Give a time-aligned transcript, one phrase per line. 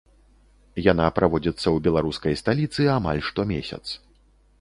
[0.91, 3.83] Яна праводзіцца ў беларускай сталіцы амаль штомесяц.